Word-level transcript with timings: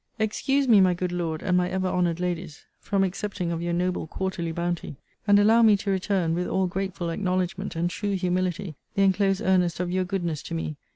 Excuse 0.17 0.67
me, 0.67 0.81
my 0.81 0.95
good 0.95 1.11
Lord, 1.11 1.43
and 1.43 1.55
my 1.55 1.69
ever 1.69 1.87
honoured 1.87 2.19
Ladies, 2.19 2.65
from 2.79 3.03
accepting 3.03 3.51
of 3.51 3.61
your 3.61 3.71
noble 3.71 4.07
quarterly 4.07 4.51
bounty; 4.51 4.95
and 5.27 5.37
allow 5.37 5.61
me 5.61 5.77
to 5.77 5.91
return, 5.91 6.33
with 6.33 6.47
all 6.47 6.65
grateful 6.65 7.11
acknowledgement, 7.11 7.75
and 7.75 7.87
true 7.87 8.13
humility, 8.15 8.73
the 8.95 9.03
enclosed 9.03 9.43
earnest 9.45 9.79
of 9.79 9.91
your 9.91 10.03
goodness 10.05 10.41
to 10.41 10.55
me. 10.55 10.75